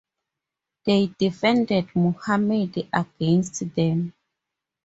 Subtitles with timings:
[0.83, 4.15] They defended Muhammad against them.